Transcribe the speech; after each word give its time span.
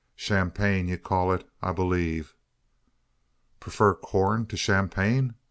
Sham 0.15 0.49
pain, 0.49 0.87
ye 0.87 0.97
call 0.97 1.31
it, 1.31 1.47
I 1.61 1.73
b'lieve." 1.73 2.33
"Prefer 3.59 3.93
corn 3.93 4.47
to 4.47 4.57
champagne! 4.57 5.35